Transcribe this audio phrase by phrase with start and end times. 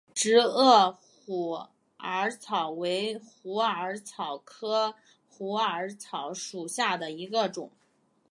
[0.15, 1.63] 直萼虎
[1.99, 4.95] 耳草为虎耳草科
[5.29, 7.69] 虎耳草属下的一个种。